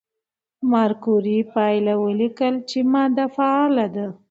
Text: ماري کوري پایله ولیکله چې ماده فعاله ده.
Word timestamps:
ماري 0.71 0.95
کوري 1.03 1.37
پایله 1.53 1.93
ولیکله 2.03 2.59
چې 2.69 2.77
ماده 2.91 3.25
فعاله 3.35 3.87
ده. 3.95 4.07